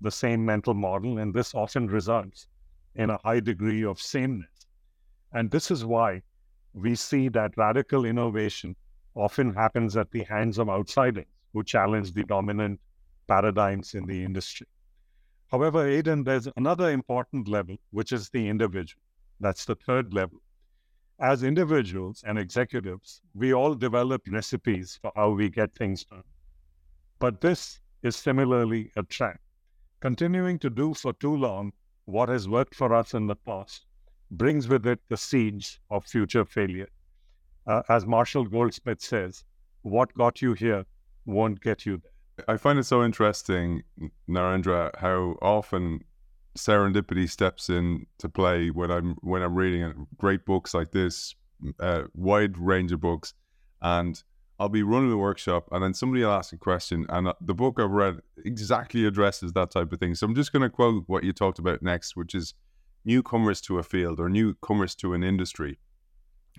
the 0.00 0.10
same 0.10 0.44
mental 0.44 0.74
model, 0.74 1.18
and 1.18 1.34
this 1.34 1.54
often 1.54 1.86
results 1.88 2.46
in 2.94 3.10
a 3.10 3.18
high 3.18 3.40
degree 3.40 3.84
of 3.84 4.00
sameness. 4.00 4.66
And 5.32 5.50
this 5.50 5.70
is 5.70 5.84
why 5.84 6.22
we 6.72 6.94
see 6.94 7.28
that 7.30 7.56
radical 7.56 8.04
innovation 8.04 8.76
often 9.14 9.54
happens 9.54 9.96
at 9.96 10.10
the 10.10 10.24
hands 10.24 10.58
of 10.58 10.68
outsiders 10.68 11.26
who 11.52 11.64
challenge 11.64 12.12
the 12.12 12.24
dominant 12.24 12.80
paradigms 13.26 13.94
in 13.94 14.06
the 14.06 14.24
industry. 14.24 14.66
However, 15.50 15.86
Aidan, 15.88 16.24
there's 16.24 16.48
another 16.56 16.90
important 16.90 17.48
level, 17.48 17.76
which 17.90 18.12
is 18.12 18.28
the 18.28 18.48
individual. 18.48 19.02
That's 19.40 19.64
the 19.64 19.76
third 19.76 20.12
level. 20.12 20.40
As 21.20 21.42
individuals 21.42 22.22
and 22.26 22.38
executives, 22.38 23.22
we 23.34 23.54
all 23.54 23.74
develop 23.74 24.22
recipes 24.28 24.98
for 25.00 25.10
how 25.16 25.30
we 25.30 25.48
get 25.48 25.74
things 25.74 26.04
done. 26.04 26.22
But 27.18 27.40
this 27.40 27.80
is 28.02 28.14
similarly 28.14 28.92
a 28.96 29.02
trap. 29.02 29.40
Continuing 30.00 30.58
to 30.60 30.70
do 30.70 30.94
for 30.94 31.12
too 31.14 31.34
long 31.34 31.72
what 32.04 32.28
has 32.28 32.48
worked 32.48 32.74
for 32.74 32.94
us 32.94 33.14
in 33.14 33.26
the 33.26 33.36
past 33.36 33.86
brings 34.30 34.68
with 34.68 34.86
it 34.86 35.00
the 35.08 35.16
seeds 35.16 35.80
of 35.90 36.04
future 36.04 36.44
failure. 36.44 36.88
Uh, 37.66 37.82
as 37.88 38.06
Marshall 38.06 38.44
Goldsmith 38.44 39.00
says, 39.00 39.44
what 39.82 40.12
got 40.14 40.40
you 40.42 40.52
here 40.52 40.84
won't 41.26 41.60
get 41.60 41.86
you 41.86 41.96
there. 41.96 42.12
I 42.46 42.56
find 42.56 42.78
it 42.78 42.84
so 42.84 43.04
interesting, 43.04 43.82
Narendra, 44.28 44.96
how 44.98 45.36
often 45.42 46.04
serendipity 46.56 47.28
steps 47.28 47.70
in 47.70 48.06
to 48.18 48.28
play 48.28 48.70
when 48.70 48.90
I'm 48.90 49.16
when 49.20 49.42
I'm 49.42 49.54
reading 49.54 50.06
great 50.16 50.44
books 50.44 50.74
like 50.74 50.92
this, 50.92 51.34
uh, 51.80 52.02
wide 52.14 52.58
range 52.58 52.92
of 52.92 53.00
books, 53.00 53.34
and 53.82 54.22
I'll 54.60 54.68
be 54.68 54.82
running 54.82 55.10
the 55.10 55.16
workshop, 55.16 55.68
and 55.70 55.82
then 55.82 55.94
somebody 55.94 56.24
will 56.24 56.32
ask 56.32 56.52
a 56.52 56.58
question, 56.58 57.06
and 57.08 57.28
uh, 57.28 57.34
the 57.40 57.54
book 57.54 57.78
I've 57.78 57.90
read 57.90 58.20
exactly 58.44 59.06
addresses 59.06 59.52
that 59.52 59.70
type 59.70 59.92
of 59.92 60.00
thing. 60.00 60.14
So 60.14 60.26
I'm 60.26 60.34
just 60.34 60.52
going 60.52 60.62
to 60.62 60.70
quote 60.70 61.04
what 61.06 61.24
you 61.24 61.32
talked 61.32 61.58
about 61.58 61.82
next, 61.82 62.16
which 62.16 62.34
is 62.34 62.54
newcomers 63.04 63.60
to 63.62 63.78
a 63.78 63.82
field 63.82 64.20
or 64.20 64.28
newcomers 64.28 64.94
to 64.96 65.14
an 65.14 65.22
industry 65.22 65.78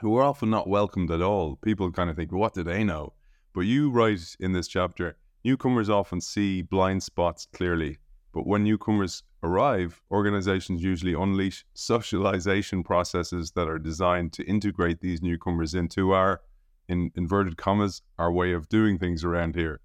who 0.01 0.15
are 0.17 0.23
often 0.23 0.49
not 0.49 0.69
welcomed 0.69 1.11
at 1.11 1.21
all. 1.21 1.57
People 1.57 1.91
kind 1.91 2.09
of 2.09 2.15
think, 2.15 2.31
what 2.31 2.53
do 2.53 2.63
they 2.63 2.83
know? 2.83 3.13
But 3.53 3.61
you 3.61 3.91
write 3.91 4.37
in 4.39 4.53
this 4.53 4.67
chapter, 4.67 5.17
newcomers 5.43 5.89
often 5.89 6.21
see 6.21 6.61
blind 6.61 7.03
spots 7.03 7.47
clearly. 7.51 7.97
But 8.33 8.45
when 8.45 8.63
newcomers 8.63 9.23
arrive, 9.41 10.01
organizations 10.11 10.83
usually 10.83 11.13
unleash 11.13 11.65
socialization 11.73 12.83
processes 12.83 13.51
that 13.51 13.67
are 13.67 13.79
designed 13.79 14.33
to 14.33 14.43
integrate 14.43 15.01
these 15.01 15.21
newcomers 15.21 15.73
into 15.73 16.11
our, 16.11 16.41
in 16.87 17.11
inverted 17.15 17.57
commas, 17.57 18.01
our 18.17 18.31
way 18.31 18.53
of 18.53 18.69
doing 18.69 18.97
things 18.97 19.23
around 19.23 19.55
here 19.55 19.81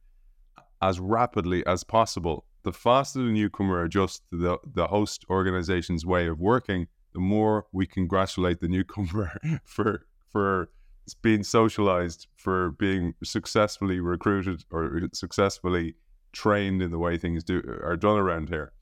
as 0.82 1.00
rapidly 1.00 1.64
as 1.66 1.82
possible 1.82 2.44
the 2.64 2.72
faster 2.72 3.20
the 3.20 3.30
newcomer 3.30 3.82
adjusts 3.84 4.22
to 4.30 4.36
the, 4.36 4.58
the 4.74 4.88
host 4.88 5.24
organization's 5.30 6.04
way 6.04 6.26
of 6.26 6.40
working, 6.40 6.88
the 7.12 7.20
more 7.20 7.66
we 7.72 7.86
congratulate 7.86 8.60
the 8.60 8.68
newcomer 8.68 9.38
for 9.64 10.06
for 10.28 10.70
being 11.12 11.42
socialized, 11.42 12.28
for 12.36 12.70
being 12.70 13.14
successfully 13.22 14.00
recruited 14.00 14.64
or 14.70 15.02
successfully 15.12 15.96
trained 16.32 16.82
in 16.82 16.90
the 16.90 16.98
way 16.98 17.18
things 17.18 17.44
do 17.44 17.62
are 17.82 17.96
done 17.96 18.16
around 18.18 18.48
here. 18.48 18.72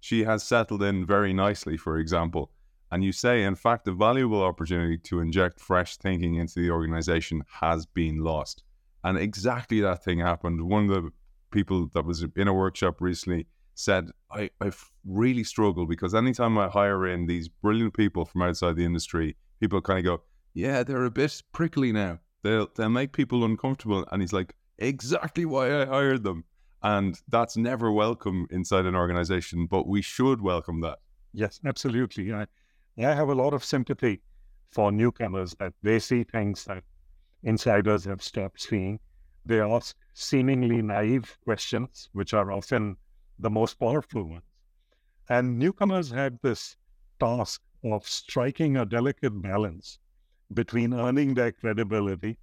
She 0.00 0.24
has 0.24 0.42
settled 0.42 0.82
in 0.82 1.04
very 1.04 1.32
nicely, 1.32 1.76
for 1.76 1.98
example. 1.98 2.50
And 2.90 3.02
you 3.02 3.12
say, 3.12 3.42
in 3.42 3.56
fact, 3.56 3.88
a 3.88 3.92
valuable 3.92 4.42
opportunity 4.42 4.98
to 4.98 5.20
inject 5.20 5.60
fresh 5.60 5.96
thinking 5.96 6.36
into 6.36 6.60
the 6.60 6.70
organization 6.70 7.42
has 7.60 7.84
been 7.84 8.18
lost. 8.18 8.62
And 9.02 9.18
exactly 9.18 9.80
that 9.80 10.04
thing 10.04 10.20
happened. 10.20 10.62
One 10.62 10.90
of 10.90 11.02
the 11.02 11.10
people 11.50 11.88
that 11.94 12.04
was 12.04 12.24
in 12.36 12.48
a 12.48 12.54
workshop 12.54 13.00
recently 13.00 13.46
said, 13.74 14.10
I, 14.30 14.50
I 14.60 14.70
really 15.04 15.44
struggle 15.44 15.86
because 15.86 16.14
anytime 16.14 16.56
I 16.58 16.68
hire 16.68 17.06
in 17.06 17.26
these 17.26 17.48
brilliant 17.48 17.94
people 17.94 18.24
from 18.24 18.42
outside 18.42 18.76
the 18.76 18.84
industry, 18.84 19.36
people 19.60 19.80
kind 19.80 19.98
of 19.98 20.04
go, 20.04 20.22
yeah, 20.56 20.82
they're 20.82 21.04
a 21.04 21.10
bit 21.10 21.42
prickly 21.52 21.92
now. 21.92 22.18
They'll, 22.42 22.70
they'll 22.74 22.88
make 22.88 23.12
people 23.12 23.44
uncomfortable. 23.44 24.06
And 24.10 24.22
he's 24.22 24.32
like, 24.32 24.54
exactly 24.78 25.44
why 25.44 25.82
I 25.82 25.84
hired 25.84 26.24
them. 26.24 26.44
And 26.82 27.20
that's 27.28 27.58
never 27.58 27.92
welcome 27.92 28.46
inside 28.50 28.86
an 28.86 28.96
organization, 28.96 29.66
but 29.66 29.86
we 29.86 30.00
should 30.00 30.40
welcome 30.40 30.80
that. 30.80 31.00
Yes, 31.34 31.60
absolutely. 31.66 32.32
I, 32.32 32.46
I 32.96 33.14
have 33.14 33.28
a 33.28 33.34
lot 33.34 33.52
of 33.52 33.62
sympathy 33.62 34.22
for 34.70 34.90
newcomers 34.90 35.54
that 35.58 35.74
they 35.82 35.98
see 35.98 36.24
things 36.24 36.64
that 36.64 36.84
insiders 37.42 38.06
have 38.06 38.22
stopped 38.22 38.62
seeing. 38.62 38.98
They 39.44 39.60
ask 39.60 39.94
seemingly 40.14 40.80
naive 40.80 41.36
questions, 41.44 42.08
which 42.14 42.32
are 42.32 42.50
often 42.50 42.96
the 43.38 43.50
most 43.50 43.78
powerful 43.78 44.24
ones. 44.24 44.42
And 45.28 45.58
newcomers 45.58 46.10
had 46.10 46.38
this 46.42 46.76
task 47.20 47.60
of 47.84 48.08
striking 48.08 48.78
a 48.78 48.86
delicate 48.86 49.42
balance 49.42 49.98
between 50.52 50.94
earning 50.94 51.34
their 51.34 51.52
credibility 51.52 52.38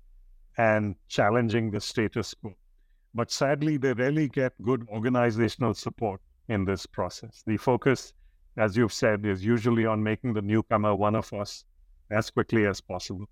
and 0.58 0.96
challenging 1.08 1.72
the 1.72 1.82
status 1.82 2.34
quo. 2.34 2.54
But 3.14 3.32
sadly, 3.32 3.78
they 3.78 3.94
rarely 3.94 4.28
get 4.28 4.54
good 4.62 4.88
organizational 4.90 5.74
support 5.74 6.22
in 6.48 6.66
this 6.66 6.86
process. 6.86 7.44
The 7.46 7.58
focus, 7.58 8.14
as 8.58 8.76
you've 8.76 8.94
said, 8.94 9.26
is 9.26 9.46
usually 9.46 9.86
on 9.86 10.04
making 10.04 10.34
the 10.34 10.42
newcomer 10.42 10.96
one 10.96 11.16
of 11.16 11.32
us 11.34 11.64
as 12.12 12.30
quickly 12.30 12.66
as 12.66 12.82
possible. 12.82 13.26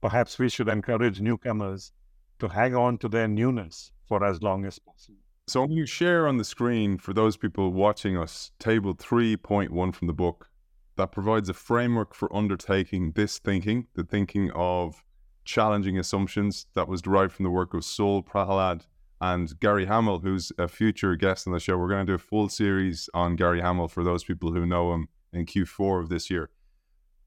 Perhaps 0.00 0.38
we 0.38 0.48
should 0.48 0.68
encourage 0.68 1.20
newcomers 1.20 1.92
to 2.38 2.48
hang 2.48 2.74
on 2.74 2.98
to 2.98 3.08
their 3.08 3.28
newness 3.28 3.92
for 4.06 4.24
as 4.24 4.42
long 4.42 4.64
as 4.64 4.78
possible. 4.78 5.18
So, 5.46 5.68
you 5.68 5.86
share 5.86 6.26
on 6.26 6.38
the 6.38 6.44
screen 6.44 6.98
for 6.98 7.12
those 7.12 7.36
people 7.36 7.72
watching 7.72 8.16
us 8.16 8.52
table 8.58 8.94
3.1 8.94 9.94
from 9.94 10.06
the 10.06 10.12
book 10.12 10.48
that 10.96 11.12
provides 11.12 11.48
a 11.48 11.54
framework 11.54 12.14
for 12.14 12.34
undertaking 12.34 13.12
this 13.12 13.38
thinking, 13.38 13.86
the 13.94 14.04
thinking 14.04 14.50
of 14.52 15.02
challenging 15.44 15.98
assumptions 15.98 16.66
that 16.74 16.88
was 16.88 17.02
derived 17.02 17.32
from 17.32 17.44
the 17.44 17.50
work 17.50 17.74
of 17.74 17.84
Saul 17.84 18.22
Prahalad 18.22 18.82
and 19.20 19.58
Gary 19.60 19.86
Hamel, 19.86 20.18
who's 20.18 20.52
a 20.58 20.68
future 20.68 21.16
guest 21.16 21.46
on 21.46 21.52
the 21.52 21.60
show. 21.60 21.78
We're 21.78 21.88
going 21.88 22.06
to 22.06 22.12
do 22.12 22.16
a 22.16 22.18
full 22.18 22.48
series 22.48 23.08
on 23.14 23.36
Gary 23.36 23.60
Hamel 23.60 23.88
for 23.88 24.04
those 24.04 24.24
people 24.24 24.52
who 24.52 24.66
know 24.66 24.92
him 24.92 25.08
in 25.32 25.46
Q4 25.46 26.02
of 26.02 26.08
this 26.08 26.30
year. 26.30 26.50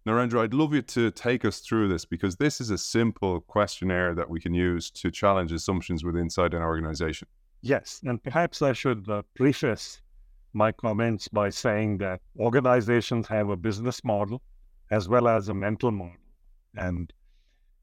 Narendra, 0.05 0.41
I'd 0.41 0.53
love 0.53 0.73
you 0.73 0.83
to 0.83 1.09
take 1.09 1.45
us 1.45 1.61
through 1.61 1.87
this 1.87 2.05
because 2.05 2.35
this 2.35 2.61
is 2.61 2.69
a 2.69 2.77
simple 2.77 3.41
questionnaire 3.41 4.13
that 4.13 4.29
we 4.29 4.39
can 4.39 4.53
use 4.53 4.91
to 4.91 5.09
challenge 5.09 5.51
assumptions 5.51 6.03
within 6.03 6.23
inside 6.23 6.53
an 6.53 6.61
organization. 6.61 7.27
Yes, 7.61 8.01
and 8.05 8.21
perhaps 8.21 8.61
I 8.61 8.73
should 8.73 9.09
uh, 9.09 9.23
preface 9.35 10.01
my 10.55 10.71
comments 10.71 11.27
by 11.27 11.49
saying 11.49 11.97
that 11.97 12.21
organizations 12.39 13.27
have 13.27 13.49
a 13.49 13.57
business 13.57 14.03
model 14.03 14.41
as 14.89 15.09
well 15.09 15.27
as 15.27 15.49
a 15.49 15.53
mental 15.53 15.91
model. 15.91 16.15
And 16.77 17.11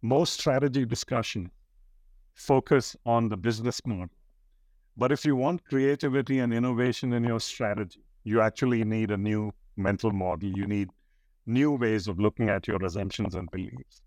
most 0.00 0.40
strategy 0.40 0.86
discussion 0.86 1.50
focus 2.34 2.96
on 3.04 3.28
the 3.28 3.36
business 3.36 3.80
model. 3.86 4.16
But 4.96 5.12
if 5.12 5.24
you 5.24 5.36
want 5.36 5.64
creativity 5.64 6.38
and 6.38 6.52
innovation 6.52 7.12
in 7.12 7.24
your 7.24 7.40
strategy, 7.40 8.00
you 8.24 8.40
actually 8.40 8.84
need 8.84 9.10
a 9.10 9.16
new 9.16 9.52
mental 9.76 10.10
model. 10.10 10.48
You 10.48 10.66
need 10.66 10.88
new 11.46 11.72
ways 11.72 12.08
of 12.08 12.18
looking 12.18 12.48
at 12.48 12.66
your 12.66 12.82
assumptions 12.84 13.34
and 13.34 13.50
beliefs. 13.50 14.02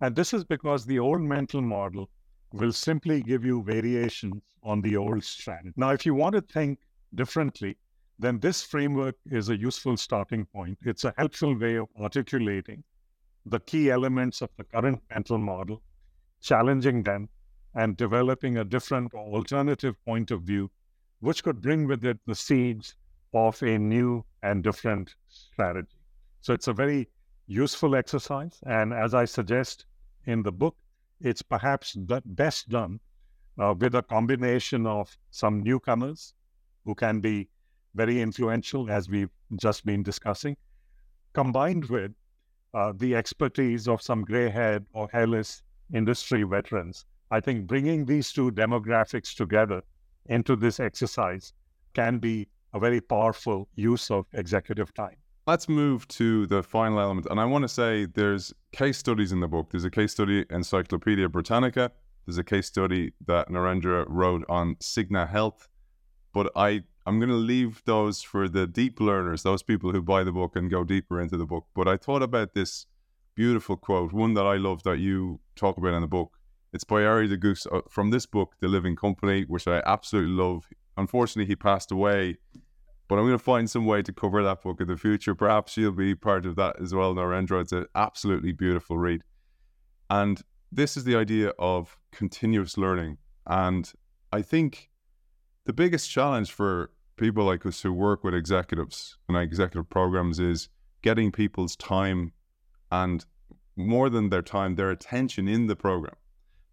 And 0.00 0.14
this 0.14 0.34
is 0.34 0.44
because 0.44 0.84
the 0.84 0.98
old 0.98 1.22
mental 1.22 1.62
model 1.62 2.10
will 2.52 2.72
simply 2.72 3.22
give 3.22 3.44
you 3.44 3.62
variations 3.62 4.42
on 4.62 4.82
the 4.82 4.96
old 4.96 5.24
strategy. 5.24 5.72
Now, 5.76 5.90
if 5.90 6.04
you 6.04 6.14
want 6.14 6.34
to 6.34 6.40
think 6.42 6.78
differently, 7.14 7.76
then 8.18 8.38
this 8.40 8.62
framework 8.62 9.16
is 9.30 9.48
a 9.48 9.56
useful 9.56 9.96
starting 9.96 10.46
point. 10.46 10.78
It's 10.82 11.04
a 11.04 11.14
helpful 11.16 11.58
way 11.58 11.76
of 11.76 11.88
articulating 12.00 12.82
the 13.44 13.60
key 13.60 13.90
elements 13.90 14.42
of 14.42 14.50
the 14.56 14.64
current 14.64 15.00
mental 15.10 15.38
model, 15.38 15.82
challenging 16.40 17.02
them, 17.02 17.28
and 17.74 17.96
developing 17.96 18.56
a 18.58 18.64
different 18.64 19.12
or 19.14 19.34
alternative 19.34 19.94
point 20.04 20.30
of 20.30 20.42
view, 20.42 20.70
which 21.20 21.44
could 21.44 21.60
bring 21.60 21.86
with 21.86 22.04
it 22.04 22.18
the 22.26 22.34
seeds 22.34 22.94
of 23.34 23.62
a 23.62 23.78
new 23.78 24.24
and 24.42 24.64
different 24.64 25.14
strategy. 25.28 25.98
So 26.40 26.54
it's 26.54 26.68
a 26.68 26.72
very 26.72 27.08
useful 27.46 27.94
exercise. 27.94 28.58
And 28.66 28.92
as 28.92 29.14
I 29.14 29.26
suggest 29.26 29.84
in 30.24 30.42
the 30.42 30.52
book, 30.52 30.76
it's 31.20 31.42
perhaps 31.42 31.96
best 31.96 32.68
done 32.68 32.98
uh, 33.58 33.74
with 33.78 33.94
a 33.94 34.02
combination 34.02 34.86
of 34.86 35.16
some 35.30 35.62
newcomers 35.62 36.34
who 36.84 36.94
can 36.94 37.20
be 37.20 37.48
very 37.96 38.20
influential, 38.20 38.90
as 38.90 39.08
we've 39.08 39.30
just 39.60 39.84
been 39.84 40.02
discussing, 40.02 40.56
combined 41.32 41.86
with 41.86 42.12
uh, 42.74 42.92
the 42.96 43.14
expertise 43.16 43.88
of 43.88 44.02
some 44.02 44.22
gray 44.22 44.50
haired 44.50 44.84
or 44.92 45.08
hairless 45.12 45.62
industry 45.94 46.42
veterans. 46.42 47.06
I 47.30 47.40
think 47.40 47.66
bringing 47.66 48.04
these 48.04 48.32
two 48.32 48.50
demographics 48.52 49.34
together 49.34 49.82
into 50.26 50.56
this 50.56 50.78
exercise 50.78 51.52
can 51.94 52.18
be 52.18 52.46
a 52.74 52.78
very 52.78 53.00
powerful 53.00 53.68
use 53.74 54.10
of 54.10 54.26
executive 54.34 54.92
time. 54.94 55.16
Let's 55.46 55.68
move 55.68 56.06
to 56.08 56.46
the 56.46 56.62
final 56.62 57.00
element. 57.00 57.26
And 57.30 57.40
I 57.40 57.44
want 57.44 57.62
to 57.62 57.68
say 57.68 58.06
there's 58.06 58.52
case 58.72 58.98
studies 58.98 59.32
in 59.32 59.40
the 59.40 59.48
book. 59.48 59.70
There's 59.70 59.84
a 59.84 59.90
case 59.90 60.12
study, 60.12 60.44
Encyclopedia 60.50 61.28
Britannica. 61.28 61.92
There's 62.26 62.38
a 62.38 62.44
case 62.44 62.66
study 62.66 63.12
that 63.26 63.48
Narendra 63.48 64.04
wrote 64.08 64.44
on 64.48 64.74
Cigna 64.76 65.28
Health. 65.28 65.68
But 66.36 66.52
I, 66.54 66.82
I'm 67.06 67.18
going 67.18 67.30
to 67.30 67.34
leave 67.34 67.82
those 67.86 68.20
for 68.20 68.46
the 68.46 68.66
deep 68.66 69.00
learners, 69.00 69.42
those 69.42 69.62
people 69.62 69.92
who 69.92 70.02
buy 70.02 70.22
the 70.22 70.32
book 70.32 70.54
and 70.54 70.70
go 70.70 70.84
deeper 70.84 71.18
into 71.18 71.38
the 71.38 71.46
book. 71.46 71.64
But 71.74 71.88
I 71.88 71.96
thought 71.96 72.22
about 72.22 72.52
this 72.52 72.84
beautiful 73.34 73.78
quote, 73.78 74.12
one 74.12 74.34
that 74.34 74.44
I 74.44 74.56
love 74.56 74.82
that 74.82 74.98
you 74.98 75.40
talk 75.54 75.78
about 75.78 75.94
in 75.94 76.02
the 76.02 76.06
book. 76.18 76.36
It's 76.74 76.84
by 76.84 77.04
Arie 77.04 77.26
de 77.26 77.38
Geus 77.38 77.66
uh, 77.72 77.80
from 77.88 78.10
this 78.10 78.26
book, 78.26 78.52
The 78.60 78.68
Living 78.68 78.96
Company, 78.96 79.44
which 79.48 79.66
I 79.66 79.82
absolutely 79.86 80.34
love. 80.34 80.68
Unfortunately, 80.98 81.48
he 81.48 81.56
passed 81.56 81.90
away 81.90 82.36
but 83.08 83.16
I'm 83.16 83.24
going 83.24 83.38
to 83.38 83.44
find 83.44 83.70
some 83.70 83.86
way 83.86 84.02
to 84.02 84.12
cover 84.12 84.42
that 84.42 84.62
book 84.62 84.80
in 84.80 84.88
the 84.88 84.96
future. 84.96 85.34
Perhaps 85.34 85.76
you'll 85.76 85.92
be 85.92 86.14
part 86.14 86.44
of 86.44 86.56
that 86.56 86.80
as 86.82 86.92
well, 86.92 87.14
Narendra. 87.14 87.60
It's 87.60 87.72
an 87.72 87.86
absolutely 87.94 88.52
beautiful 88.52 88.98
read. 88.98 89.22
And 90.10 90.42
this 90.72 90.96
is 90.96 91.04
the 91.04 91.14
idea 91.14 91.52
of 91.58 91.96
continuous 92.10 92.76
learning. 92.76 93.18
And 93.46 93.90
I 94.32 94.42
think 94.42 94.90
the 95.66 95.72
biggest 95.72 96.08
challenge 96.08 96.52
for 96.52 96.90
people 97.16 97.44
like 97.44 97.66
us 97.66 97.82
who 97.82 97.92
work 97.92 98.22
with 98.24 98.34
executives 98.34 99.18
and 99.28 99.36
executive 99.36 99.90
programs 99.90 100.38
is 100.38 100.68
getting 101.02 101.32
people's 101.32 101.76
time 101.76 102.32
and 102.90 103.26
more 103.74 104.08
than 104.08 104.30
their 104.30 104.42
time, 104.42 104.76
their 104.76 104.90
attention 104.90 105.48
in 105.48 105.66
the 105.66 105.76
program 105.76 106.14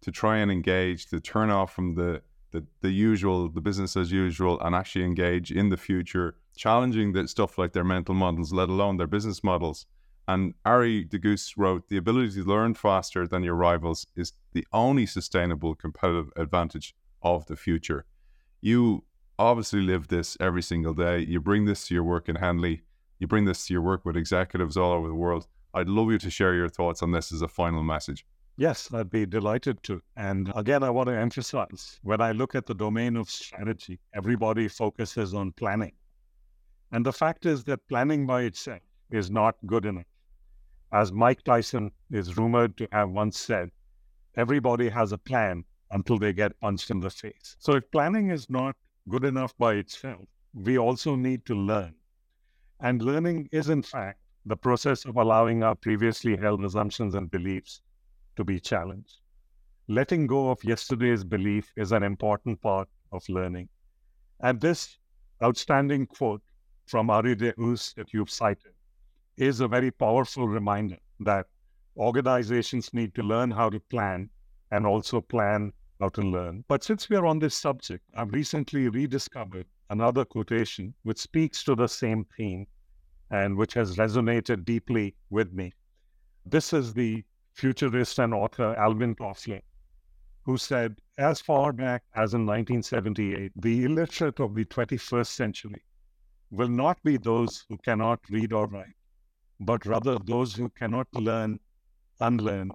to 0.00 0.10
try 0.10 0.38
and 0.38 0.50
engage, 0.50 1.06
to 1.06 1.20
turn 1.20 1.50
off 1.50 1.72
from 1.72 1.94
the 1.94 2.22
the, 2.52 2.64
the 2.82 2.92
usual, 2.92 3.48
the 3.48 3.60
business 3.60 3.96
as 3.96 4.12
usual, 4.12 4.60
and 4.60 4.76
actually 4.76 5.04
engage 5.04 5.50
in 5.50 5.70
the 5.70 5.76
future, 5.76 6.36
challenging 6.56 7.12
the 7.12 7.26
stuff 7.26 7.58
like 7.58 7.72
their 7.72 7.82
mental 7.82 8.14
models, 8.14 8.52
let 8.52 8.68
alone 8.68 8.96
their 8.96 9.08
business 9.08 9.42
models. 9.42 9.86
And 10.28 10.54
Arie 10.64 11.02
de 11.02 11.18
Geus 11.18 11.54
wrote, 11.56 11.88
the 11.88 11.96
ability 11.96 12.30
to 12.34 12.44
learn 12.44 12.74
faster 12.74 13.26
than 13.26 13.42
your 13.42 13.56
rivals 13.56 14.06
is 14.14 14.34
the 14.52 14.64
only 14.72 15.04
sustainable 15.04 15.74
competitive 15.74 16.30
advantage 16.36 16.94
of 17.22 17.44
the 17.46 17.56
future. 17.56 18.04
You 18.64 19.04
obviously 19.38 19.82
live 19.82 20.08
this 20.08 20.38
every 20.40 20.62
single 20.62 20.94
day. 20.94 21.18
You 21.18 21.38
bring 21.38 21.66
this 21.66 21.86
to 21.88 21.94
your 21.94 22.02
work 22.02 22.30
in 22.30 22.36
Henley. 22.36 22.80
You 23.18 23.26
bring 23.26 23.44
this 23.44 23.66
to 23.66 23.74
your 23.74 23.82
work 23.82 24.06
with 24.06 24.16
executives 24.16 24.78
all 24.78 24.92
over 24.92 25.06
the 25.06 25.14
world. 25.14 25.46
I'd 25.74 25.86
love 25.86 26.10
you 26.10 26.16
to 26.16 26.30
share 26.30 26.54
your 26.54 26.70
thoughts 26.70 27.02
on 27.02 27.12
this 27.12 27.30
as 27.30 27.42
a 27.42 27.46
final 27.46 27.82
message. 27.82 28.24
Yes, 28.56 28.88
I'd 28.90 29.10
be 29.10 29.26
delighted 29.26 29.82
to. 29.82 30.00
And 30.16 30.50
again, 30.56 30.82
I 30.82 30.88
want 30.88 31.10
to 31.10 31.14
emphasize 31.14 32.00
when 32.04 32.22
I 32.22 32.32
look 32.32 32.54
at 32.54 32.64
the 32.64 32.74
domain 32.74 33.16
of 33.18 33.28
strategy, 33.28 34.00
everybody 34.14 34.66
focuses 34.68 35.34
on 35.34 35.52
planning. 35.52 35.92
And 36.90 37.04
the 37.04 37.12
fact 37.12 37.44
is 37.44 37.64
that 37.64 37.86
planning 37.86 38.26
by 38.26 38.44
itself 38.44 38.80
is 39.10 39.30
not 39.30 39.56
good 39.66 39.84
enough. 39.84 40.06
As 40.90 41.12
Mike 41.12 41.42
Tyson 41.42 41.90
is 42.10 42.38
rumored 42.38 42.78
to 42.78 42.88
have 42.92 43.10
once 43.10 43.38
said, 43.38 43.70
everybody 44.38 44.88
has 44.88 45.12
a 45.12 45.18
plan 45.18 45.64
until 45.94 46.18
they 46.18 46.32
get 46.32 46.58
punched 46.60 46.90
in 46.90 47.00
the 47.00 47.08
face. 47.08 47.56
So 47.60 47.74
if 47.76 47.90
planning 47.92 48.30
is 48.30 48.50
not 48.50 48.76
good 49.08 49.24
enough 49.24 49.56
by 49.56 49.74
itself, 49.74 50.24
we 50.52 50.76
also 50.76 51.14
need 51.14 51.46
to 51.46 51.54
learn. 51.54 51.94
And 52.80 53.00
learning 53.00 53.48
is, 53.52 53.68
in 53.68 53.82
fact, 53.82 54.18
the 54.44 54.56
process 54.56 55.04
of 55.04 55.16
allowing 55.16 55.62
our 55.62 55.76
previously 55.76 56.36
held 56.36 56.64
assumptions 56.64 57.14
and 57.14 57.30
beliefs 57.30 57.80
to 58.36 58.44
be 58.44 58.58
challenged. 58.60 59.20
Letting 59.86 60.26
go 60.26 60.50
of 60.50 60.62
yesterday's 60.64 61.24
belief 61.24 61.72
is 61.76 61.92
an 61.92 62.02
important 62.02 62.60
part 62.60 62.88
of 63.12 63.22
learning. 63.28 63.68
And 64.40 64.60
this 64.60 64.98
outstanding 65.42 66.06
quote 66.06 66.42
from 66.86 67.08
Arie 67.08 67.36
de 67.36 67.52
Geus 67.52 67.94
that 67.94 68.12
you've 68.12 68.30
cited 68.30 68.72
is 69.36 69.60
a 69.60 69.68
very 69.68 69.90
powerful 69.90 70.48
reminder 70.48 70.98
that 71.20 71.46
organizations 71.96 72.92
need 72.92 73.14
to 73.14 73.22
learn 73.22 73.50
how 73.50 73.70
to 73.70 73.78
plan 73.78 74.28
and 74.72 74.86
also 74.86 75.20
plan 75.20 75.72
how 76.00 76.08
to 76.10 76.22
learn. 76.22 76.64
But 76.68 76.84
since 76.84 77.08
we 77.08 77.16
are 77.16 77.26
on 77.26 77.38
this 77.38 77.54
subject, 77.54 78.04
I've 78.14 78.32
recently 78.32 78.88
rediscovered 78.88 79.66
another 79.90 80.24
quotation 80.24 80.94
which 81.02 81.18
speaks 81.18 81.62
to 81.64 81.74
the 81.74 81.86
same 81.86 82.26
theme 82.36 82.66
and 83.30 83.56
which 83.56 83.74
has 83.74 83.96
resonated 83.96 84.64
deeply 84.64 85.14
with 85.30 85.52
me. 85.52 85.72
This 86.46 86.72
is 86.72 86.92
the 86.94 87.24
futurist 87.52 88.18
and 88.18 88.34
author 88.34 88.74
Alvin 88.76 89.14
Toffler, 89.14 89.62
who 90.42 90.58
said, 90.58 90.98
as 91.16 91.40
far 91.40 91.72
back 91.72 92.02
as 92.14 92.34
in 92.34 92.44
1978, 92.44 93.52
the 93.56 93.84
illiterate 93.84 94.40
of 94.40 94.54
the 94.54 94.64
21st 94.64 95.26
century 95.26 95.82
will 96.50 96.68
not 96.68 97.02
be 97.02 97.16
those 97.16 97.64
who 97.68 97.78
cannot 97.78 98.20
read 98.30 98.52
or 98.52 98.66
write, 98.66 98.94
but 99.60 99.86
rather 99.86 100.18
those 100.18 100.54
who 100.54 100.68
cannot 100.70 101.06
learn, 101.14 101.58
unlearn, 102.20 102.70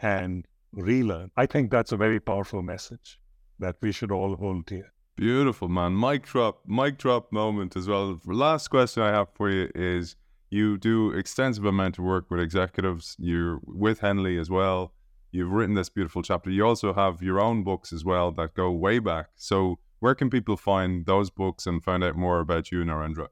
and 0.00 0.46
relearn. 0.72 1.30
I 1.36 1.46
think 1.46 1.70
that's 1.70 1.92
a 1.92 1.96
very 1.96 2.20
powerful 2.20 2.62
message 2.62 3.18
that 3.58 3.76
we 3.80 3.92
should 3.92 4.12
all 4.12 4.36
hold 4.36 4.66
dear. 4.66 4.92
Beautiful, 5.16 5.68
man. 5.68 5.98
Mic 5.98 6.26
drop, 6.26 6.60
mic 6.66 6.98
drop 6.98 7.32
moment 7.32 7.74
as 7.76 7.88
well. 7.88 8.20
The 8.24 8.34
last 8.34 8.68
question 8.68 9.02
I 9.02 9.08
have 9.12 9.28
for 9.34 9.50
you 9.50 9.70
is 9.74 10.16
you 10.50 10.76
do 10.76 11.10
extensive 11.10 11.64
amount 11.64 11.98
of 11.98 12.04
work 12.04 12.30
with 12.30 12.40
executives. 12.40 13.16
You're 13.18 13.60
with 13.64 14.00
Henley 14.00 14.38
as 14.38 14.50
well. 14.50 14.92
You've 15.32 15.52
written 15.52 15.74
this 15.74 15.88
beautiful 15.88 16.22
chapter. 16.22 16.50
You 16.50 16.66
also 16.66 16.92
have 16.92 17.22
your 17.22 17.40
own 17.40 17.64
books 17.64 17.92
as 17.92 18.04
well 18.04 18.30
that 18.32 18.54
go 18.54 18.70
way 18.70 18.98
back. 18.98 19.28
So 19.36 19.78
where 20.00 20.14
can 20.14 20.30
people 20.30 20.56
find 20.56 21.06
those 21.06 21.30
books 21.30 21.66
and 21.66 21.82
find 21.82 22.04
out 22.04 22.16
more 22.16 22.40
about 22.40 22.70
you, 22.70 22.84
Narendra? 22.84 23.28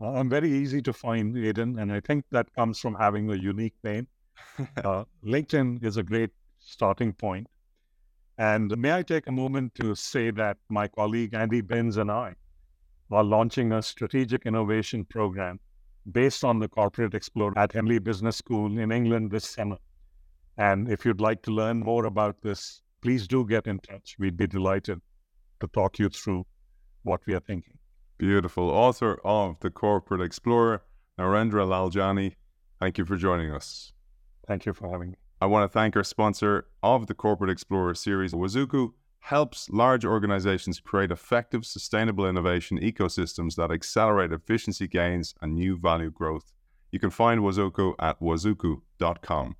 I'm 0.00 0.30
very 0.30 0.50
easy 0.50 0.80
to 0.82 0.92
find, 0.92 1.36
Aidan, 1.36 1.78
and 1.78 1.92
I 1.92 2.00
think 2.00 2.24
that 2.30 2.54
comes 2.54 2.78
from 2.78 2.94
having 2.94 3.30
a 3.30 3.34
unique 3.34 3.74
name. 3.82 4.06
uh, 4.84 5.04
LinkedIn 5.24 5.84
is 5.84 5.96
a 5.96 6.04
great 6.04 6.30
starting 6.68 7.12
point. 7.12 7.46
And 8.36 8.76
may 8.76 8.92
I 8.94 9.02
take 9.02 9.26
a 9.26 9.32
moment 9.32 9.74
to 9.76 9.94
say 9.94 10.30
that 10.32 10.58
my 10.68 10.86
colleague 10.86 11.34
Andy 11.34 11.60
Binns 11.60 11.96
and 11.96 12.10
I 12.10 12.34
are 13.10 13.24
launching 13.24 13.72
a 13.72 13.82
strategic 13.82 14.46
innovation 14.46 15.04
program 15.04 15.58
based 16.12 16.44
on 16.44 16.58
the 16.58 16.68
Corporate 16.68 17.14
Explorer 17.14 17.58
at 17.58 17.72
Henley 17.72 17.98
Business 17.98 18.36
School 18.36 18.78
in 18.78 18.92
England 18.92 19.30
this 19.30 19.48
summer. 19.48 19.78
And 20.58 20.90
if 20.90 21.04
you'd 21.04 21.20
like 21.20 21.42
to 21.42 21.50
learn 21.50 21.80
more 21.80 22.04
about 22.04 22.40
this, 22.42 22.82
please 23.00 23.26
do 23.26 23.46
get 23.46 23.66
in 23.66 23.78
touch. 23.80 24.16
We'd 24.18 24.36
be 24.36 24.46
delighted 24.46 25.00
to 25.60 25.66
talk 25.68 25.98
you 25.98 26.08
through 26.08 26.46
what 27.02 27.20
we 27.26 27.34
are 27.34 27.40
thinking. 27.40 27.78
Beautiful. 28.18 28.68
Author 28.70 29.20
of 29.24 29.58
The 29.60 29.70
Corporate 29.70 30.20
Explorer, 30.20 30.82
Narendra 31.18 31.66
Laljani. 31.66 32.34
Thank 32.80 32.98
you 32.98 33.04
for 33.04 33.16
joining 33.16 33.52
us. 33.52 33.92
Thank 34.46 34.66
you 34.66 34.72
for 34.72 34.90
having 34.90 35.12
me. 35.12 35.27
I 35.40 35.46
want 35.46 35.70
to 35.70 35.72
thank 35.72 35.94
our 35.94 36.02
sponsor 36.02 36.66
of 36.82 37.06
the 37.06 37.14
Corporate 37.14 37.50
Explorer 37.50 37.94
series, 37.94 38.32
Wazoku, 38.32 38.92
helps 39.20 39.70
large 39.70 40.04
organizations 40.04 40.80
create 40.80 41.12
effective, 41.12 41.64
sustainable 41.64 42.28
innovation 42.28 42.76
ecosystems 42.80 43.54
that 43.54 43.70
accelerate 43.70 44.32
efficiency 44.32 44.88
gains 44.88 45.34
and 45.40 45.54
new 45.54 45.78
value 45.78 46.10
growth. 46.10 46.52
You 46.90 46.98
can 46.98 47.10
find 47.10 47.40
Wazoku 47.40 47.94
at 48.00 48.18
wazoku.com. 48.20 49.54